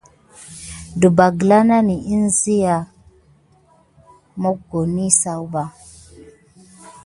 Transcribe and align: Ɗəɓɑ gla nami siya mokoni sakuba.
Ɗəɓɑ 0.99 1.25
gla 1.39 1.57
nami 1.69 1.95
siya 2.39 2.75
mokoni 4.41 5.05
sakuba. 5.19 5.63